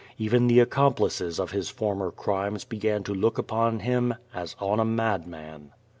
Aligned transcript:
Even 0.17 0.47
the 0.47 0.59
accomplices 0.59 1.39
of 1.39 1.51
his 1.51 1.69
former 1.69 2.09
crimes 2.09 2.63
began 2.65 3.03
to 3.03 3.13
look 3.13 3.37
upon 3.37 3.81
hini 3.81 4.17
as 4.33 4.55
on 4.59 4.79
a 4.79 4.83
madman. 4.83 5.73